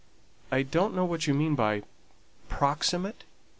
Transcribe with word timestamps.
"I 0.51 0.63
don't 0.63 0.95
know 0.95 1.05
what 1.05 1.27
you 1.27 1.35
mean 1.35 1.53
by 1.53 1.83
'proximate.'" 2.49 3.23